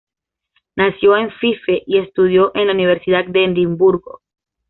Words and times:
Nació 0.77 1.15
en 1.15 1.29
Fife 1.29 1.83
y 1.85 1.99
estudió 1.99 2.51
en 2.55 2.65
la 2.65 2.73
Universidad 2.73 3.23
de 3.27 3.45
Edimburgo. 3.45 4.21